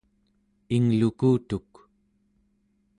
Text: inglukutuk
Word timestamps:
inglukutuk 0.75 1.71